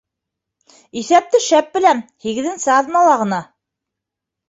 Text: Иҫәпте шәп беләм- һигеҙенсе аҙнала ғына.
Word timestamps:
Иҫәпте 1.01 1.43
шәп 1.49 1.71
беләм- 1.77 2.03
һигеҙенсе 2.27 2.75
аҙнала 2.81 3.17
ғына. 3.25 3.45